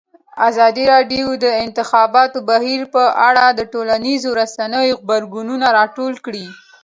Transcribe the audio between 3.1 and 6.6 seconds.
اړه د ټولنیزو رسنیو غبرګونونه راټول کړي.